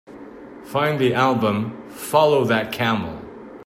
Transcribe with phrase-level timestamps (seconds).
[0.63, 3.21] Find the album Follow That Camel